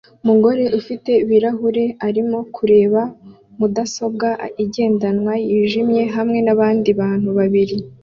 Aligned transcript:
Umugore 0.23 0.63
ufite 0.79 1.11
ibirahure 1.23 1.85
arimo 2.07 2.39
kureba 2.55 3.01
mudasobwa 3.59 4.27
igendanwa 4.63 5.33
yijimye 5.49 6.03
hamwe 6.15 6.39
nabandi 6.45 6.89
bantu 7.01 7.29
babiri 7.39 7.75